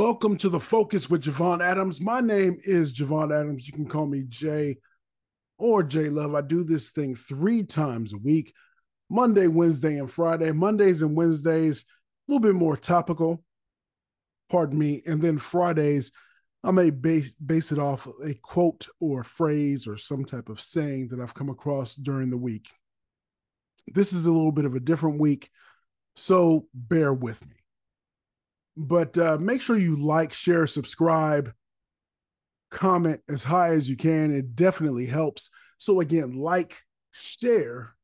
Welcome 0.00 0.36
to 0.36 0.48
the 0.48 0.60
Focus 0.60 1.10
with 1.10 1.24
Javon 1.24 1.60
Adams. 1.60 2.00
My 2.00 2.20
name 2.20 2.56
is 2.62 2.92
Javon 2.92 3.36
Adams. 3.36 3.66
You 3.66 3.72
can 3.72 3.88
call 3.88 4.06
me 4.06 4.22
Jay 4.28 4.76
or 5.58 5.82
J 5.82 6.08
Love. 6.08 6.36
I 6.36 6.40
do 6.40 6.62
this 6.62 6.90
thing 6.90 7.16
three 7.16 7.64
times 7.64 8.12
a 8.12 8.18
week 8.18 8.54
Monday, 9.10 9.48
Wednesday, 9.48 9.98
and 9.98 10.08
Friday. 10.08 10.52
Mondays 10.52 11.02
and 11.02 11.16
Wednesdays, 11.16 11.84
a 11.84 12.32
little 12.32 12.40
bit 12.40 12.54
more 12.54 12.76
topical, 12.76 13.42
pardon 14.48 14.78
me. 14.78 15.02
And 15.04 15.20
then 15.20 15.36
Fridays, 15.36 16.12
I 16.62 16.70
may 16.70 16.90
base, 16.90 17.32
base 17.34 17.72
it 17.72 17.80
off 17.80 18.06
a 18.24 18.34
quote 18.34 18.86
or 19.00 19.22
a 19.22 19.24
phrase 19.24 19.88
or 19.88 19.96
some 19.96 20.24
type 20.24 20.48
of 20.48 20.60
saying 20.60 21.08
that 21.08 21.18
I've 21.18 21.34
come 21.34 21.48
across 21.48 21.96
during 21.96 22.30
the 22.30 22.38
week. 22.38 22.68
This 23.88 24.12
is 24.12 24.26
a 24.26 24.32
little 24.32 24.52
bit 24.52 24.64
of 24.64 24.76
a 24.76 24.80
different 24.80 25.18
week, 25.18 25.50
so 26.14 26.68
bear 26.72 27.12
with 27.12 27.44
me. 27.48 27.56
But 28.80 29.18
uh, 29.18 29.38
make 29.40 29.60
sure 29.60 29.76
you 29.76 29.96
like, 29.96 30.32
share, 30.32 30.68
subscribe, 30.68 31.52
comment 32.70 33.20
as 33.28 33.42
high 33.42 33.70
as 33.70 33.90
you 33.90 33.96
can. 33.96 34.32
It 34.32 34.54
definitely 34.54 35.06
helps. 35.06 35.50
So, 35.78 36.00
again, 36.00 36.36
like, 36.36 36.80
share. 37.10 37.96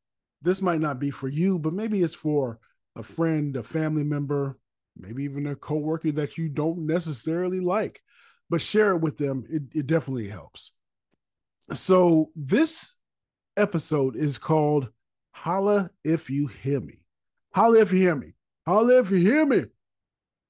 This 0.42 0.60
might 0.60 0.80
not 0.80 0.98
be 0.98 1.12
for 1.12 1.29
you, 1.29 1.60
but 1.60 1.74
maybe 1.74 2.02
it's 2.02 2.15
for 2.15 2.59
a 2.96 3.05
friend, 3.05 3.56
a 3.56 3.62
family 3.62 4.02
member, 4.02 4.59
maybe 4.96 5.23
even 5.23 5.46
a 5.46 5.55
coworker 5.55 6.10
that 6.10 6.37
you 6.37 6.48
don't 6.48 6.87
necessarily 6.87 7.60
like, 7.60 8.01
but 8.51 8.60
share 8.60 8.96
it 8.96 9.01
with 9.01 9.16
them. 9.16 9.45
It, 9.48 9.62
it 9.73 9.87
definitely 9.87 10.29
helps. 10.29 10.73
So, 11.73 12.30
this 12.34 12.96
episode 13.56 14.16
is 14.16 14.38
called 14.38 14.91
Holla 15.30 15.88
If 16.02 16.30
You 16.30 16.48
Hear 16.48 16.80
Me. 16.80 17.06
Holla 17.54 17.80
If 17.80 17.93
You 17.93 17.98
Hear 18.01 18.16
Me. 18.16 18.34
Holla 18.66 18.98
If 18.98 19.12
You 19.12 19.18
Hear 19.18 19.46
Me. 19.46 19.65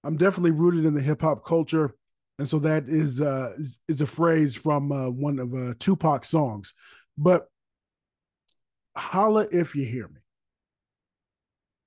I'm 0.05 0.17
definitely 0.17 0.53
rooted 0.53 0.85
in 0.85 0.95
the 0.95 1.03
hip 1.03 1.23
hop 1.23 1.45
culture. 1.45 1.95
And 2.39 2.49
so 2.49 2.59
that 2.61 2.85
is 2.89 3.21
uh 3.21 3.53
is, 3.57 3.79
is 3.89 4.01
a 4.01 4.07
phrase 4.07 4.55
from 4.55 4.93
uh, 4.93 5.11
one 5.11 5.39
of 5.39 5.55
uh, 5.55 5.75
Tupac 5.79 6.25
songs. 6.25 6.75
But 7.17 7.47
holla 8.97 9.47
if 9.51 9.75
you 9.75 9.85
hear 9.85 10.09
me. 10.09 10.21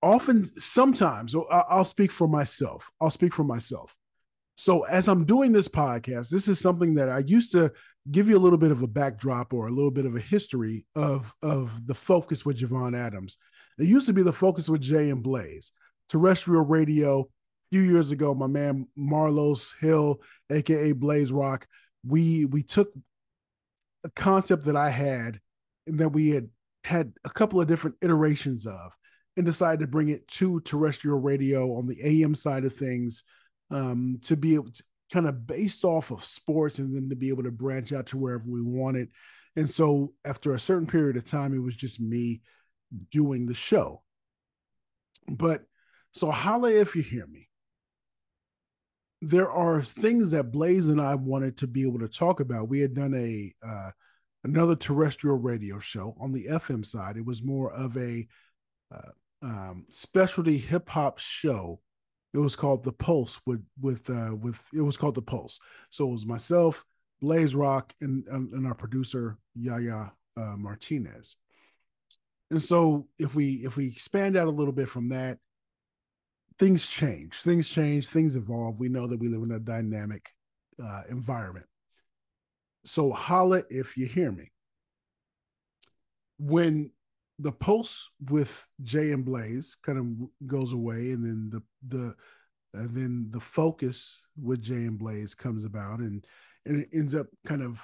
Often, 0.03 0.45
sometimes, 0.45 1.35
I'll 1.49 1.83
speak 1.83 2.11
for 2.11 2.27
myself. 2.27 2.91
I'll 3.01 3.09
speak 3.09 3.33
for 3.33 3.43
myself. 3.43 3.95
So, 4.55 4.83
as 4.83 5.07
I'm 5.07 5.25
doing 5.25 5.51
this 5.51 5.67
podcast, 5.67 6.29
this 6.29 6.47
is 6.47 6.59
something 6.59 6.95
that 6.95 7.09
I 7.09 7.19
used 7.19 7.51
to 7.53 7.71
give 8.11 8.29
you 8.29 8.37
a 8.37 8.39
little 8.39 8.59
bit 8.59 8.71
of 8.71 8.83
a 8.83 8.87
backdrop 8.87 9.53
or 9.53 9.67
a 9.67 9.71
little 9.71 9.91
bit 9.91 10.05
of 10.05 10.15
a 10.15 10.19
history 10.19 10.85
of, 10.95 11.33
of 11.41 11.85
the 11.87 11.95
focus 11.95 12.45
with 12.45 12.59
Javon 12.59 12.95
Adams. 12.97 13.37
It 13.79 13.87
used 13.87 14.07
to 14.07 14.13
be 14.13 14.23
the 14.23 14.33
focus 14.33 14.69
with 14.69 14.81
Jay 14.81 15.09
and 15.09 15.23
Blaze, 15.23 15.71
terrestrial 16.09 16.65
radio. 16.65 17.27
Few 17.69 17.81
years 17.81 18.11
ago, 18.11 18.33
my 18.33 18.47
man 18.47 18.87
Marlos 18.97 19.77
Hill, 19.79 20.21
aka 20.49 20.93
Blaze 20.93 21.31
Rock, 21.31 21.67
we 22.05 22.45
we 22.45 22.63
took 22.63 22.89
a 24.03 24.09
concept 24.11 24.65
that 24.65 24.75
I 24.75 24.89
had 24.89 25.39
and 25.85 25.99
that 25.99 26.09
we 26.09 26.29
had 26.29 26.49
had 26.83 27.13
a 27.25 27.29
couple 27.29 27.59
of 27.59 27.67
different 27.67 27.97
iterations 28.01 28.65
of 28.65 28.95
and 29.35 29.45
decided 29.45 29.81
to 29.81 29.87
bring 29.87 30.09
it 30.09 30.27
to 30.27 30.61
terrestrial 30.61 31.19
radio 31.19 31.73
on 31.73 31.87
the 31.87 31.97
AM 32.03 32.33
side 32.33 32.65
of 32.65 32.73
things 32.73 33.23
um, 33.69 34.19
to 34.23 34.37
be 34.37 34.55
able 34.55 34.71
to 34.71 34.83
kind 35.11 35.27
of 35.27 35.45
based 35.45 35.85
off 35.85 36.11
of 36.11 36.23
sports 36.23 36.79
and 36.79 36.95
then 36.95 37.09
to 37.09 37.15
be 37.15 37.29
able 37.29 37.43
to 37.43 37.51
branch 37.51 37.93
out 37.93 38.07
to 38.07 38.17
wherever 38.17 38.43
we 38.47 38.61
wanted. 38.61 39.09
And 39.55 39.69
so 39.69 40.13
after 40.25 40.53
a 40.53 40.59
certain 40.59 40.87
period 40.87 41.17
of 41.17 41.25
time, 41.25 41.53
it 41.53 41.61
was 41.61 41.75
just 41.75 41.99
me 41.99 42.41
doing 43.11 43.45
the 43.45 43.53
show. 43.53 44.03
But 45.29 45.63
so 46.11 46.31
holla 46.31 46.71
if 46.71 46.95
you 46.95 47.01
hear 47.01 47.27
me. 47.27 47.46
There 49.21 49.49
are 49.49 49.81
things 49.81 50.31
that 50.31 50.51
Blaze 50.51 50.87
and 50.89 51.01
I 51.01 51.15
wanted 51.15 51.57
to 51.57 51.67
be 51.67 51.87
able 51.87 51.99
to 51.99 52.07
talk 52.07 52.39
about. 52.39 52.69
We 52.69 52.79
had 52.79 52.93
done 52.93 53.13
a 53.15 53.51
uh, 53.65 53.91
another 54.43 54.75
terrestrial 54.75 55.37
radio 55.37 55.79
show 55.79 56.15
on 56.19 56.31
the 56.31 56.45
FM 56.51 56.85
side. 56.85 57.17
It 57.17 57.25
was 57.25 57.45
more 57.45 57.71
of 57.73 57.97
a 57.97 58.27
uh, 58.93 59.11
um, 59.41 59.85
specialty 59.89 60.57
hip 60.57 60.89
hop 60.89 61.19
show. 61.19 61.81
It 62.33 62.39
was 62.39 62.55
called 62.55 62.83
the 62.83 62.93
Pulse 62.93 63.39
with 63.45 63.63
with 63.81 64.09
uh, 64.09 64.35
with 64.35 64.63
it 64.73 64.81
was 64.81 64.97
called 64.97 65.15
the 65.15 65.21
Pulse. 65.21 65.59
So 65.89 66.07
it 66.07 66.11
was 66.11 66.25
myself, 66.25 66.85
Blaze 67.21 67.55
Rock, 67.55 67.93
and 68.01 68.27
and 68.27 68.67
our 68.67 68.75
producer 68.75 69.37
Yaya 69.55 70.11
uh, 70.37 70.55
Martinez. 70.57 71.37
And 72.51 72.61
so 72.61 73.07
if 73.17 73.35
we 73.35 73.63
if 73.65 73.75
we 73.75 73.87
expand 73.87 74.37
out 74.37 74.47
a 74.47 74.51
little 74.51 74.73
bit 74.73 74.89
from 74.89 75.09
that, 75.09 75.39
things 76.59 76.87
change. 76.87 77.35
Things 77.35 77.69
change. 77.69 78.07
Things 78.07 78.35
evolve. 78.35 78.79
We 78.79 78.89
know 78.89 79.07
that 79.07 79.19
we 79.19 79.27
live 79.27 79.43
in 79.43 79.51
a 79.51 79.59
dynamic 79.59 80.29
uh, 80.83 81.01
environment. 81.09 81.65
So 82.85 83.11
holla 83.11 83.63
if 83.69 83.97
you 83.97 84.05
hear 84.05 84.31
me. 84.31 84.51
When 86.39 86.91
the 87.39 87.51
pulse 87.51 88.09
with 88.29 88.67
Jay 88.83 89.11
and 89.11 89.25
Blaze 89.25 89.75
kind 89.75 89.97
of 89.97 90.47
goes 90.47 90.73
away, 90.73 91.11
and 91.11 91.23
then 91.23 91.49
the 91.51 91.61
the 91.87 92.15
and 92.73 92.95
then 92.95 93.27
the 93.31 93.39
focus 93.39 94.25
with 94.41 94.61
Jay 94.61 94.85
and 94.85 94.97
Blaze 94.97 95.35
comes 95.35 95.65
about, 95.65 95.99
and 95.99 96.25
and 96.65 96.81
it 96.81 96.89
ends 96.93 97.15
up 97.15 97.27
kind 97.45 97.61
of 97.61 97.83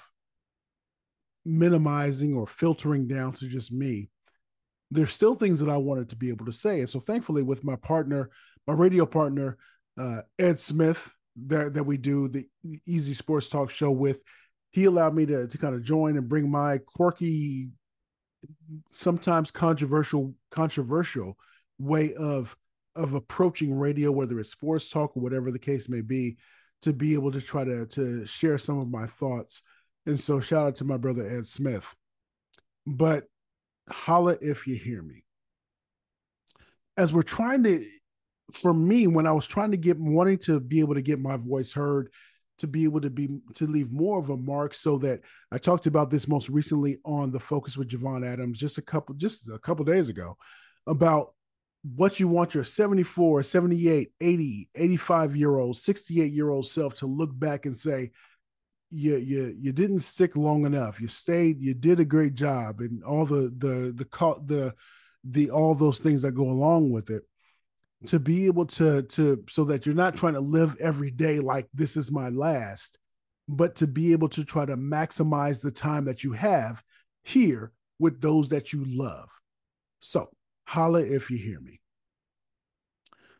minimizing 1.45 2.35
or 2.35 2.47
filtering 2.47 3.07
down 3.07 3.33
to 3.33 3.47
just 3.47 3.71
me. 3.71 4.09
There's 4.91 5.13
still 5.13 5.35
things 5.35 5.59
that 5.59 5.69
I 5.69 5.77
wanted 5.77 6.09
to 6.09 6.15
be 6.15 6.29
able 6.29 6.45
to 6.45 6.51
say, 6.51 6.79
and 6.79 6.89
so 6.89 6.99
thankfully, 6.99 7.43
with 7.43 7.63
my 7.63 7.75
partner, 7.75 8.29
my 8.67 8.73
radio 8.73 9.05
partner, 9.05 9.57
uh, 9.97 10.21
Ed 10.39 10.59
Smith, 10.59 11.15
that 11.47 11.73
that 11.73 11.83
we 11.83 11.97
do 11.97 12.27
the 12.27 12.45
Easy 12.85 13.13
Sports 13.13 13.49
Talk 13.49 13.69
show 13.69 13.91
with, 13.91 14.23
he 14.71 14.85
allowed 14.85 15.13
me 15.13 15.25
to 15.25 15.47
to 15.47 15.57
kind 15.57 15.75
of 15.75 15.83
join 15.83 16.17
and 16.17 16.29
bring 16.29 16.49
my 16.49 16.79
quirky 16.85 17.69
sometimes 18.91 19.51
controversial 19.51 20.33
controversial 20.51 21.37
way 21.79 22.13
of 22.15 22.55
of 22.95 23.13
approaching 23.13 23.73
radio 23.73 24.11
whether 24.11 24.39
it's 24.39 24.51
sports 24.51 24.89
talk 24.89 25.15
or 25.17 25.23
whatever 25.23 25.51
the 25.51 25.59
case 25.59 25.89
may 25.89 26.01
be 26.01 26.37
to 26.81 26.93
be 26.93 27.13
able 27.13 27.31
to 27.31 27.41
try 27.41 27.63
to 27.63 27.85
to 27.87 28.25
share 28.25 28.57
some 28.57 28.79
of 28.79 28.89
my 28.89 29.05
thoughts. 29.05 29.61
And 30.05 30.19
so 30.19 30.39
shout 30.39 30.67
out 30.67 30.75
to 30.77 30.85
my 30.85 30.97
brother 30.97 31.25
ed 31.25 31.47
smith. 31.47 31.95
But 32.85 33.23
holla 33.89 34.37
if 34.41 34.67
you 34.67 34.75
hear 34.75 35.01
me. 35.01 35.23
As 36.97 37.13
we're 37.13 37.23
trying 37.23 37.63
to 37.63 37.83
for 38.51 38.73
me 38.73 39.07
when 39.07 39.25
i 39.25 39.31
was 39.31 39.47
trying 39.47 39.71
to 39.71 39.77
get 39.77 39.97
wanting 39.99 40.37
to 40.37 40.59
be 40.59 40.79
able 40.79 40.93
to 40.93 41.01
get 41.01 41.19
my 41.19 41.37
voice 41.37 41.73
heard 41.73 42.09
to 42.57 42.67
be 42.67 42.83
able 42.83 43.01
to 43.01 43.09
be 43.09 43.39
to 43.55 43.65
leave 43.65 43.91
more 43.91 44.19
of 44.19 44.29
a 44.29 44.37
mark 44.37 44.73
so 44.73 44.97
that 44.99 45.21
I 45.51 45.57
talked 45.57 45.87
about 45.87 46.09
this 46.09 46.27
most 46.27 46.49
recently 46.49 46.97
on 47.03 47.31
the 47.31 47.39
focus 47.39 47.77
with 47.77 47.89
Javon 47.89 48.25
Adams 48.25 48.59
just 48.59 48.77
a 48.77 48.81
couple 48.81 49.15
just 49.15 49.49
a 49.49 49.59
couple 49.59 49.85
days 49.85 50.09
ago 50.09 50.37
about 50.87 51.33
what 51.95 52.19
you 52.19 52.27
want 52.27 52.53
your 52.53 52.63
74 52.63 53.43
78 53.43 54.09
80 54.21 54.69
85 54.75 55.35
year 55.35 55.57
old 55.57 55.75
68 55.75 56.31
year 56.31 56.49
old 56.49 56.65
self 56.65 56.95
to 56.95 57.07
look 57.07 57.37
back 57.37 57.65
and 57.65 57.75
say 57.75 58.11
you 58.89 59.17
you 59.17 59.53
you 59.59 59.73
didn't 59.73 59.99
stick 59.99 60.37
long 60.37 60.65
enough. 60.65 61.01
You 61.01 61.07
stayed 61.07 61.59
you 61.59 61.73
did 61.73 61.99
a 61.99 62.05
great 62.05 62.35
job 62.35 62.79
and 62.79 63.03
all 63.03 63.25
the 63.25 63.51
the 63.57 63.93
the 63.95 64.35
the 64.45 64.73
the 65.23 65.49
all 65.49 65.73
those 65.73 65.99
things 65.99 66.21
that 66.21 66.33
go 66.33 66.43
along 66.49 66.91
with 66.91 67.09
it 67.09 67.23
to 68.05 68.19
be 68.19 68.45
able 68.45 68.65
to 68.65 69.03
to 69.03 69.43
so 69.49 69.63
that 69.65 69.85
you're 69.85 69.95
not 69.95 70.15
trying 70.15 70.33
to 70.33 70.39
live 70.39 70.75
every 70.79 71.11
day 71.11 71.39
like 71.39 71.67
this 71.73 71.95
is 71.97 72.11
my 72.11 72.29
last 72.29 72.97
but 73.47 73.75
to 73.75 73.87
be 73.87 74.13
able 74.13 74.29
to 74.29 74.45
try 74.45 74.65
to 74.65 74.77
maximize 74.77 75.61
the 75.61 75.71
time 75.71 76.05
that 76.05 76.23
you 76.23 76.31
have 76.31 76.81
here 77.23 77.71
with 77.99 78.21
those 78.21 78.49
that 78.49 78.71
you 78.71 78.83
love. 78.87 79.29
So 79.99 80.29
holla 80.65 81.01
if 81.01 81.29
you 81.29 81.37
hear 81.37 81.59
me. 81.59 81.79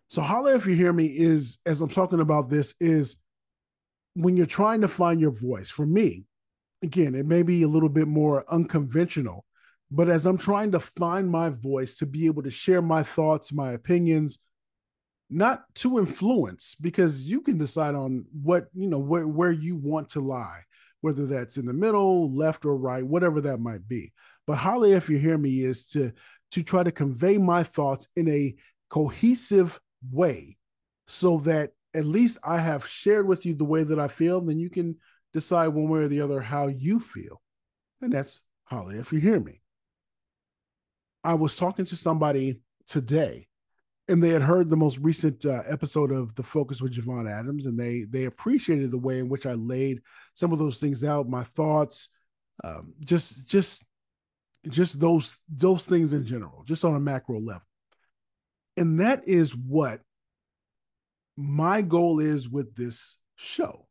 So 0.08 0.22
holla 0.22 0.56
if 0.56 0.66
you 0.66 0.76
hear 0.76 0.94
me 0.94 1.06
is 1.06 1.60
as 1.66 1.82
i'm 1.82 1.90
talking 1.90 2.20
about 2.20 2.50
this 2.50 2.76
is 2.80 3.18
when 4.16 4.38
you're 4.38 4.46
trying 4.46 4.82
to 4.82 4.88
find 4.88 5.20
your 5.20 5.32
voice. 5.32 5.70
For 5.70 5.86
me 5.86 6.26
again 6.84 7.16
it 7.16 7.26
may 7.26 7.44
be 7.44 7.64
a 7.64 7.68
little 7.68 7.90
bit 7.90 8.08
more 8.08 8.46
unconventional 8.50 9.46
but 9.90 10.10
as 10.10 10.26
i'm 10.26 10.38
trying 10.38 10.72
to 10.72 10.80
find 10.80 11.30
my 11.30 11.50
voice 11.50 11.98
to 11.98 12.06
be 12.06 12.26
able 12.26 12.44
to 12.44 12.52
share 12.52 12.82
my 12.82 13.02
thoughts 13.02 13.54
my 13.54 13.72
opinions 13.72 14.44
not 15.34 15.64
to 15.76 15.98
influence 15.98 16.76
because 16.76 17.24
you 17.24 17.42
can 17.42 17.58
decide 17.58 17.96
on 17.96 18.26
what 18.32 18.68
you 18.74 18.88
know 18.88 19.00
where, 19.00 19.28
where 19.28 19.52
you 19.52 19.76
want 19.78 20.10
to 20.10 20.20
lie 20.20 20.62
whether 21.02 21.26
that's 21.26 21.58
in 21.58 21.66
the 21.66 21.74
middle 21.74 22.34
left 22.34 22.64
or 22.64 22.78
right 22.78 23.06
whatever 23.06 23.42
that 23.42 23.58
might 23.58 23.86
be. 23.90 24.12
But 24.48 24.56
holla 24.58 24.90
if 24.90 25.10
you 25.10 25.18
hear 25.18 25.38
me 25.38 25.60
is 25.60 25.88
to 25.88 26.14
to 26.52 26.64
try 26.64 26.84
to 26.84 26.92
convey 26.92 27.38
my 27.38 27.64
thoughts 27.64 28.08
in 28.16 28.30
a 28.30 28.56
cohesive 28.90 29.80
way 30.12 30.58
so 31.08 31.40
that 31.40 31.72
at 31.96 32.06
least 32.06 32.38
i 32.44 32.58
have 32.58 32.88
shared 32.88 33.28
with 33.28 33.46
you 33.46 33.54
the 33.54 33.66
way 33.66 33.84
that 33.84 34.00
i 34.00 34.08
feel 34.08 34.40
then 34.40 34.60
you 34.60 34.70
can 34.70 34.96
decide 35.34 35.70
one 35.70 35.90
way 35.90 36.02
or 36.02 36.08
the 36.08 36.22
other 36.22 36.40
how 36.40 36.68
you 36.68 37.00
feel. 37.00 37.42
And 38.02 38.14
that's 38.14 38.46
holla 38.66 38.96
if 38.96 39.12
you 39.12 39.20
hear 39.20 39.40
me. 39.40 39.62
I 41.24 41.34
was 41.34 41.56
talking 41.56 41.86
to 41.86 41.96
somebody 41.96 42.62
today 42.86 43.48
and 44.10 44.22
they 44.22 44.30
had 44.30 44.42
heard 44.42 44.70
the 44.70 44.76
most 44.76 44.98
recent 45.00 45.46
uh, 45.46 45.62
episode 45.70 46.12
of 46.12 46.36
the 46.36 46.44
focus 46.44 46.82
with 46.82 46.94
javon 46.94 47.32
adams 47.32 47.66
and 47.66 47.80
they 47.80 48.04
they 48.10 48.26
appreciated 48.26 48.92
the 48.92 48.98
way 48.98 49.20
in 49.20 49.30
which 49.30 49.46
i 49.46 49.54
laid 49.54 50.02
some 50.34 50.52
of 50.52 50.60
those 50.60 50.80
things 50.80 51.04
out 51.04 51.30
my 51.30 51.44
thoughts 51.44 52.10
um, 52.64 52.94
just 53.04 53.48
just 53.48 53.86
just 54.70 55.00
those 55.00 55.40
those 55.50 55.86
things 55.86 56.14
in 56.14 56.26
general 56.26 56.64
just 56.66 56.86
on 56.86 56.96
a 56.96 57.00
macro 57.00 57.40
level. 57.40 57.64
And 58.78 59.00
that 59.00 59.28
is 59.28 59.56
what 59.56 60.00
my 61.38 61.82
goal 61.82 62.20
is 62.20 62.50
with 62.50 62.76
this 62.76 63.20
show. 63.36 63.88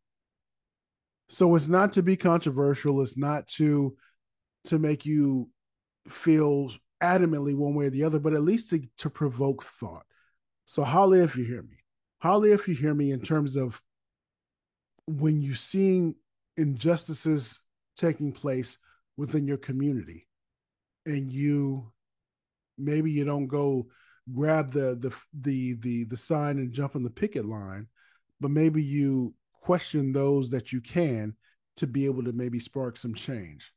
So 1.28 1.54
it's 1.54 1.68
not 1.68 1.92
to 1.92 2.02
be 2.02 2.16
controversial. 2.16 3.00
It's 3.00 3.18
not 3.18 3.46
to 3.48 3.96
to 4.64 4.78
make 4.78 5.04
you 5.04 5.50
feel 6.08 6.70
adamantly 7.02 7.56
one 7.56 7.74
way 7.74 7.86
or 7.86 7.90
the 7.90 8.04
other, 8.04 8.18
but 8.18 8.34
at 8.34 8.42
least 8.42 8.70
to, 8.70 8.80
to 8.98 9.10
provoke 9.10 9.62
thought. 9.62 10.04
So 10.66 10.84
Holla, 10.84 11.18
if 11.18 11.36
you 11.36 11.44
hear 11.44 11.62
me. 11.62 11.76
Holla, 12.20 12.48
if 12.48 12.68
you 12.68 12.74
hear 12.74 12.94
me 12.94 13.10
in 13.10 13.20
terms 13.20 13.56
of 13.56 13.82
when 15.06 15.42
you're 15.42 15.54
seeing 15.54 16.14
injustices 16.56 17.62
taking 17.96 18.32
place 18.32 18.78
within 19.16 19.46
your 19.46 19.56
community 19.56 20.26
and 21.06 21.32
you 21.32 21.92
maybe 22.78 23.10
you 23.10 23.24
don't 23.24 23.46
go 23.46 23.86
grab 24.32 24.70
the 24.70 24.96
the 25.00 25.14
the 25.40 25.74
the 25.80 26.04
the 26.04 26.16
sign 26.16 26.58
and 26.58 26.72
jump 26.72 26.94
on 26.94 27.02
the 27.02 27.10
picket 27.10 27.44
line 27.44 27.86
but 28.40 28.50
maybe 28.50 28.82
you 28.82 29.34
question 29.52 30.12
those 30.12 30.50
that 30.50 30.72
you 30.72 30.80
can 30.80 31.34
to 31.76 31.86
be 31.86 32.04
able 32.04 32.22
to 32.22 32.32
maybe 32.32 32.58
spark 32.58 32.96
some 32.96 33.14
change 33.14 33.72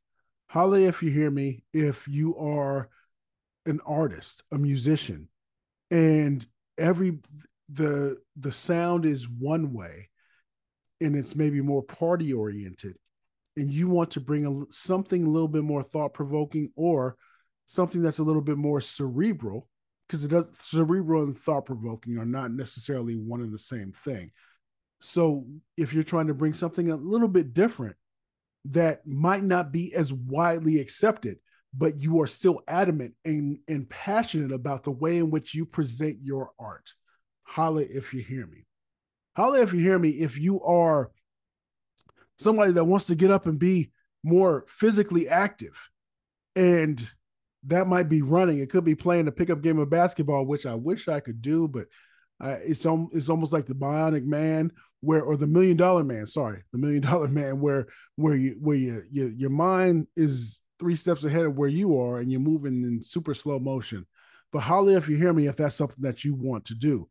holla 0.48 0.78
if 0.78 1.02
you 1.02 1.10
hear 1.10 1.30
me 1.30 1.62
if 1.72 2.06
you 2.06 2.36
are 2.36 2.88
an 3.66 3.80
artist, 3.86 4.42
a 4.52 4.58
musician, 4.58 5.28
and 5.90 6.46
every 6.78 7.18
the 7.68 8.16
the 8.36 8.52
sound 8.52 9.04
is 9.04 9.28
one 9.28 9.72
way 9.72 10.08
and 11.00 11.16
it's 11.16 11.34
maybe 11.34 11.60
more 11.60 11.82
party 11.82 12.32
oriented 12.32 12.96
and 13.56 13.70
you 13.70 13.88
want 13.88 14.10
to 14.12 14.20
bring 14.20 14.46
a, 14.46 14.72
something 14.72 15.24
a 15.24 15.28
little 15.28 15.48
bit 15.48 15.64
more 15.64 15.82
thought 15.82 16.14
provoking 16.14 16.70
or 16.76 17.16
something 17.66 18.02
that's 18.02 18.18
a 18.18 18.24
little 18.24 18.42
bit 18.42 18.56
more 18.56 18.80
cerebral 18.80 19.68
because 20.06 20.24
it 20.24 20.30
does 20.30 20.46
cerebral 20.58 21.24
and 21.24 21.36
thought 21.36 21.66
provoking 21.66 22.18
are 22.18 22.26
not 22.26 22.52
necessarily 22.52 23.14
one 23.14 23.40
and 23.40 23.52
the 23.52 23.58
same 23.58 23.90
thing. 23.90 24.30
So 25.00 25.46
if 25.76 25.92
you're 25.92 26.04
trying 26.04 26.28
to 26.28 26.34
bring 26.34 26.52
something 26.52 26.90
a 26.90 26.96
little 26.96 27.28
bit 27.28 27.52
different 27.52 27.96
that 28.66 29.06
might 29.06 29.42
not 29.42 29.72
be 29.72 29.92
as 29.94 30.12
widely 30.12 30.78
accepted 30.80 31.38
but 31.74 32.00
you 32.00 32.20
are 32.20 32.26
still 32.26 32.62
adamant 32.68 33.14
and, 33.24 33.58
and 33.68 33.88
passionate 33.88 34.52
about 34.52 34.84
the 34.84 34.90
way 34.90 35.18
in 35.18 35.30
which 35.30 35.54
you 35.54 35.66
present 35.66 36.16
your 36.22 36.50
art. 36.58 36.90
Holla 37.44 37.82
if 37.82 38.12
you 38.12 38.22
hear 38.22 38.46
me. 38.46 38.66
Holla 39.36 39.62
if 39.62 39.72
you 39.72 39.80
hear 39.80 39.98
me. 39.98 40.10
If 40.10 40.38
you 40.38 40.60
are 40.62 41.10
somebody 42.38 42.72
that 42.72 42.84
wants 42.84 43.06
to 43.06 43.14
get 43.14 43.30
up 43.30 43.46
and 43.46 43.58
be 43.58 43.90
more 44.24 44.64
physically 44.68 45.28
active, 45.28 45.90
and 46.54 47.06
that 47.64 47.86
might 47.86 48.08
be 48.08 48.22
running, 48.22 48.58
it 48.58 48.70
could 48.70 48.84
be 48.84 48.94
playing 48.94 49.28
a 49.28 49.32
pickup 49.32 49.60
game 49.60 49.78
of 49.78 49.90
basketball, 49.90 50.46
which 50.46 50.66
I 50.66 50.74
wish 50.74 51.08
I 51.08 51.20
could 51.20 51.42
do, 51.42 51.68
but 51.68 51.86
uh, 52.40 52.56
it's 52.64 52.84
um, 52.84 53.08
it's 53.12 53.30
almost 53.30 53.52
like 53.52 53.66
the 53.66 53.74
Bionic 53.74 54.24
Man, 54.24 54.70
where 55.00 55.22
or 55.22 55.36
the 55.36 55.46
Million 55.46 55.76
Dollar 55.76 56.04
Man. 56.04 56.26
Sorry, 56.26 56.62
the 56.72 56.78
Million 56.78 57.02
Dollar 57.02 57.28
Man, 57.28 57.60
where 57.60 57.86
where 58.16 58.34
you 58.34 58.56
where 58.60 58.76
you, 58.76 59.00
you 59.10 59.32
your 59.36 59.50
mind 59.50 60.06
is 60.16 60.60
three 60.78 60.94
steps 60.94 61.24
ahead 61.24 61.46
of 61.46 61.56
where 61.56 61.68
you 61.68 61.98
are 61.98 62.18
and 62.18 62.30
you're 62.30 62.40
moving 62.40 62.82
in 62.82 63.02
super 63.02 63.34
slow 63.34 63.58
motion. 63.58 64.06
But 64.52 64.60
holler 64.60 64.96
if 64.96 65.08
you 65.08 65.16
hear 65.16 65.32
me 65.32 65.46
if 65.46 65.56
that's 65.56 65.74
something 65.74 66.02
that 66.02 66.24
you 66.24 66.34
want 66.34 66.64
to 66.66 66.74
do. 66.74 67.06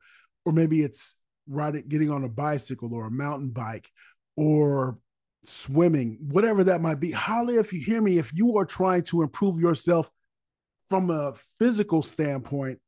Or 0.45 0.53
maybe 0.53 0.81
it's 0.81 1.15
riding, 1.47 1.83
getting 1.88 2.09
on 2.09 2.23
a 2.23 2.29
bicycle 2.29 2.94
or 2.94 3.07
a 3.07 3.12
mountain 3.12 3.51
bike 3.51 3.89
or 4.38 4.97
swimming, 5.44 6.19
whatever 6.29 6.63
that 6.63 6.81
might 6.81 7.00
be. 7.00 7.12
Holler 7.12 7.59
if 7.59 7.73
you 7.73 7.81
hear 7.81 8.01
me 8.01 8.17
if 8.17 8.31
you 8.33 8.57
are 8.57 8.65
trying 8.65 9.03
to 9.03 9.21
improve 9.21 9.59
yourself 9.59 10.12
from 10.89 11.09
a 11.09 11.33
physical 11.59 12.03
standpoint 12.03 12.79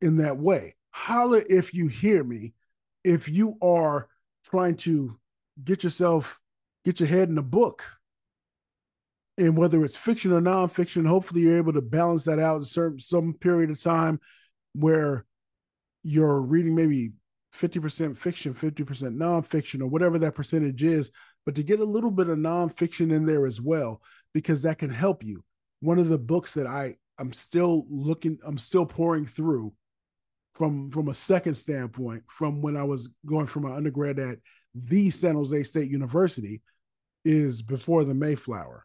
in 0.00 0.18
that 0.18 0.38
way. 0.38 0.74
Holler 0.90 1.42
if 1.48 1.74
you 1.74 1.88
hear 1.88 2.22
me 2.22 2.54
if 3.02 3.28
you 3.28 3.56
are 3.62 4.08
trying 4.44 4.76
to 4.76 5.18
get 5.62 5.84
yourself, 5.84 6.40
get 6.84 7.00
your 7.00 7.08
head 7.08 7.28
in 7.28 7.38
a 7.38 7.42
book 7.42 7.84
and 9.36 9.56
whether 9.56 9.84
it's 9.84 9.96
fiction 9.96 10.32
or 10.32 10.40
nonfiction, 10.40 11.06
hopefully 11.06 11.42
you're 11.42 11.56
able 11.56 11.72
to 11.72 11.82
balance 11.82 12.24
that 12.24 12.38
out 12.38 12.56
in 12.56 12.64
certain 12.64 12.98
some 12.98 13.34
period 13.34 13.70
of 13.70 13.80
time 13.80 14.20
where 14.74 15.26
you're 16.02 16.40
reading 16.40 16.74
maybe 16.74 17.12
50% 17.52 18.16
fiction, 18.16 18.52
50% 18.52 19.16
nonfiction, 19.16 19.80
or 19.80 19.86
whatever 19.86 20.18
that 20.18 20.34
percentage 20.34 20.82
is, 20.82 21.10
but 21.46 21.54
to 21.54 21.62
get 21.62 21.80
a 21.80 21.84
little 21.84 22.10
bit 22.10 22.28
of 22.28 22.38
nonfiction 22.38 23.12
in 23.12 23.26
there 23.26 23.46
as 23.46 23.60
well, 23.60 24.02
because 24.32 24.62
that 24.62 24.78
can 24.78 24.90
help 24.90 25.22
you. 25.24 25.44
One 25.80 25.98
of 25.98 26.08
the 26.08 26.18
books 26.18 26.54
that 26.54 26.66
I 26.66 26.94
I'm 27.18 27.32
still 27.32 27.86
looking, 27.88 28.38
I'm 28.44 28.58
still 28.58 28.86
pouring 28.86 29.24
through 29.24 29.72
from 30.54 30.90
from 30.90 31.08
a 31.08 31.14
second 31.14 31.54
standpoint, 31.54 32.24
from 32.28 32.62
when 32.62 32.76
I 32.76 32.82
was 32.82 33.14
going 33.26 33.46
for 33.46 33.60
my 33.60 33.72
undergrad 33.72 34.18
at 34.18 34.38
the 34.74 35.10
San 35.10 35.34
Jose 35.36 35.62
State 35.62 35.90
University, 35.90 36.60
is 37.24 37.62
Before 37.62 38.04
the 38.04 38.14
Mayflower 38.14 38.84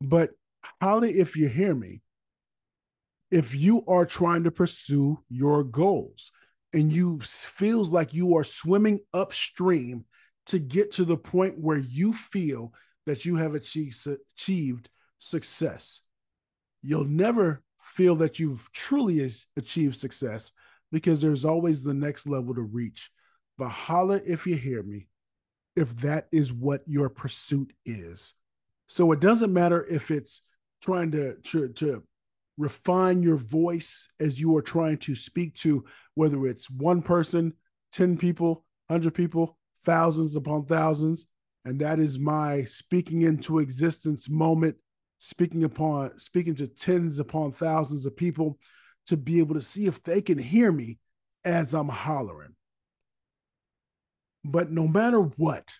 but 0.00 0.30
Holla, 0.80 1.06
if 1.06 1.36
you 1.36 1.48
hear 1.48 1.74
me, 1.74 2.02
if 3.30 3.54
you 3.54 3.84
are 3.86 4.06
trying 4.06 4.44
to 4.44 4.50
pursue 4.50 5.18
your 5.28 5.64
goals 5.64 6.32
and 6.72 6.92
you 6.92 7.18
feels 7.20 7.92
like 7.92 8.14
you 8.14 8.36
are 8.36 8.44
swimming 8.44 9.00
upstream 9.14 10.04
to 10.46 10.58
get 10.58 10.92
to 10.92 11.04
the 11.04 11.16
point 11.16 11.54
where 11.58 11.78
you 11.78 12.12
feel 12.12 12.72
that 13.06 13.24
you 13.24 13.36
have 13.36 13.54
achieved, 13.54 14.06
achieved 14.36 14.88
success, 15.18 16.02
you'll 16.82 17.04
never 17.04 17.62
feel 17.80 18.14
that 18.16 18.38
you've 18.38 18.70
truly 18.72 19.26
achieved 19.56 19.96
success 19.96 20.52
because 20.92 21.20
there's 21.20 21.44
always 21.44 21.82
the 21.82 21.94
next 21.94 22.26
level 22.26 22.54
to 22.54 22.62
reach. 22.62 23.10
But 23.58 23.68
holla 23.68 24.20
if 24.24 24.46
you 24.46 24.56
hear 24.56 24.82
me, 24.82 25.08
if 25.74 25.96
that 25.98 26.26
is 26.32 26.52
what 26.52 26.82
your 26.86 27.08
pursuit 27.08 27.72
is. 27.84 28.34
So 28.86 29.12
it 29.12 29.20
doesn't 29.20 29.52
matter 29.52 29.84
if 29.90 30.10
it's 30.10 30.46
trying 30.82 31.10
to, 31.12 31.36
to, 31.42 31.68
to 31.68 32.02
refine 32.58 33.22
your 33.22 33.36
voice 33.36 34.08
as 34.20 34.40
you 34.40 34.56
are 34.56 34.62
trying 34.62 34.98
to 34.98 35.14
speak 35.14 35.54
to 35.54 35.84
whether 36.14 36.46
it's 36.46 36.70
one 36.70 37.02
person, 37.02 37.52
10 37.92 38.16
people, 38.16 38.64
100 38.88 39.14
people, 39.14 39.58
thousands 39.84 40.36
upon 40.36 40.66
thousands. 40.66 41.26
And 41.64 41.80
that 41.80 41.98
is 41.98 42.18
my 42.18 42.62
speaking 42.62 43.22
into 43.22 43.58
existence 43.58 44.30
moment, 44.30 44.76
speaking 45.18 45.64
upon, 45.64 46.18
speaking 46.18 46.54
to 46.56 46.68
tens 46.68 47.18
upon 47.18 47.52
thousands 47.52 48.06
of 48.06 48.16
people 48.16 48.58
to 49.06 49.16
be 49.16 49.38
able 49.38 49.54
to 49.54 49.62
see 49.62 49.86
if 49.86 50.02
they 50.02 50.20
can 50.20 50.38
hear 50.38 50.70
me 50.70 50.98
as 51.44 51.74
I'm 51.74 51.88
hollering. 51.88 52.54
But 54.44 54.70
no 54.70 54.86
matter 54.86 55.20
what, 55.20 55.72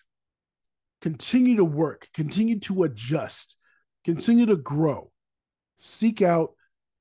continue 1.01 1.57
to 1.57 1.65
work, 1.65 2.07
continue 2.13 2.59
to 2.59 2.83
adjust, 2.83 3.57
continue 4.03 4.45
to 4.45 4.57
grow. 4.57 5.11
Seek 5.77 6.21
out 6.21 6.51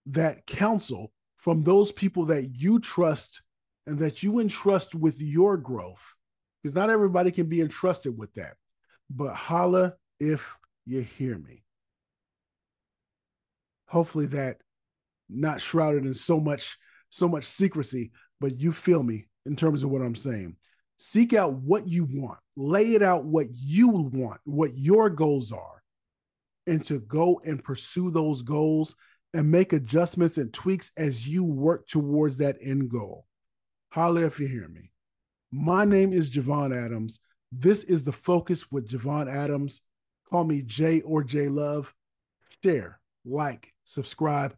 that 0.07 0.47
counsel 0.47 1.13
from 1.37 1.63
those 1.63 1.93
people 1.93 2.27
that 2.27 2.51
you 2.55 2.79
trust 2.79 3.43
and 3.87 3.99
that 3.99 4.23
you 4.23 4.41
entrust 4.41 4.95
with 4.95 5.21
your 5.21 5.57
growth. 5.57 6.15
Because 6.63 6.75
not 6.75 6.91
everybody 6.91 7.31
can 7.31 7.49
be 7.49 7.61
entrusted 7.61 8.19
with 8.19 8.33
that. 8.35 8.55
But 9.09 9.35
holla 9.35 9.95
if 10.19 10.57
you 10.85 11.01
hear 11.01 11.39
me. 11.39 11.63
Hopefully 13.89 14.27
that 14.27 14.57
not 15.29 15.61
shrouded 15.61 16.05
in 16.05 16.15
so 16.15 16.41
much 16.41 16.77
so 17.11 17.29
much 17.29 17.45
secrecy, 17.45 18.11
but 18.41 18.59
you 18.59 18.73
feel 18.73 19.03
me 19.03 19.27
in 19.47 19.57
terms 19.57 19.85
of 19.85 19.91
what 19.91 20.03
I'm 20.03 20.17
saying. 20.17 20.57
Seek 20.97 21.35
out 21.35 21.55
what 21.55 21.87
you 21.87 22.07
want, 22.11 22.39
lay 22.57 22.95
it 22.95 23.03
out 23.03 23.25
what 23.25 23.47
you 23.51 23.89
want, 23.89 24.41
what 24.45 24.71
your 24.75 25.11
goals 25.11 25.53
are, 25.53 25.83
and 26.67 26.85
to 26.87 27.01
go 27.01 27.41
and 27.45 27.63
pursue 27.63 28.11
those 28.11 28.43
goals 28.43 28.97
and 29.35 29.51
make 29.51 29.75
adjustments 29.75 30.39
and 30.39 30.53
tweaks 30.53 30.93
as 30.97 31.29
you 31.29 31.45
work 31.45 31.87
towards 31.87 32.39
that 32.39 32.57
end 32.63 32.89
goal. 32.89 33.27
Holler 33.91 34.25
if 34.25 34.41
you 34.41 34.47
hear 34.47 34.69
me. 34.69 34.91
My 35.53 35.85
name 35.85 36.13
is 36.13 36.31
Javon 36.31 36.75
Adams. 36.75 37.21
This 37.53 37.85
is 37.85 38.05
the 38.05 38.13
focus 38.13 38.73
with 38.73 38.89
Javon 38.89 39.33
Adams. 39.33 39.83
Call 40.29 40.45
me 40.45 40.63
J 40.63 41.03
or 41.03 41.23
J 41.23 41.49
Love. 41.49 41.95
Share, 42.65 43.01
like, 43.25 43.73
subscribe. 43.85 44.57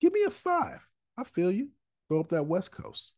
Give 0.00 0.12
me 0.12 0.22
a 0.22 0.30
five. 0.30 0.86
I 1.18 1.24
feel 1.24 1.50
you. 1.50 1.70
Go 2.08 2.20
up 2.20 2.28
that 2.28 2.46
West 2.46 2.72
Coast. 2.72 3.16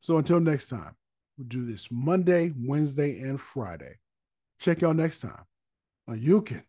So 0.00 0.16
until 0.16 0.40
next 0.40 0.70
time. 0.70 0.96
We'll 1.38 1.46
do 1.46 1.64
this 1.64 1.88
Monday, 1.92 2.52
Wednesday, 2.58 3.20
and 3.20 3.40
Friday. 3.40 4.00
Check 4.58 4.80
y'all 4.80 4.92
next 4.92 5.20
time 5.20 5.44
on 6.08 6.20
You 6.20 6.42
Can 6.42 6.64